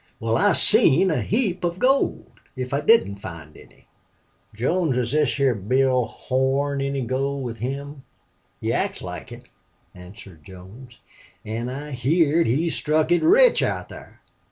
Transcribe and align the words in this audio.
"Wal, 0.19 0.35
I 0.35 0.53
seen 0.53 1.11
a 1.11 1.21
heap 1.21 1.63
of 1.63 1.77
gold, 1.77 2.39
if 2.55 2.73
I 2.73 2.81
didn't 2.81 3.17
find 3.17 3.55
any." 3.55 3.85
"Jones, 4.55 4.95
has 4.97 5.11
this 5.11 5.35
here 5.35 5.53
Bill 5.53 6.05
Horn 6.07 6.81
any 6.81 7.03
gold 7.03 7.43
with 7.43 7.59
him?" 7.59 8.01
"He 8.59 8.73
acts 8.73 9.03
like 9.03 9.31
it," 9.31 9.49
answered 9.93 10.43
Jones. 10.43 10.97
"An' 11.45 11.69
I 11.69 11.91
heerd 11.91 12.47
he 12.47 12.67
struck 12.71 13.11
it 13.11 13.21
rich 13.21 13.61
out 13.61 13.89
thar." 13.89 14.23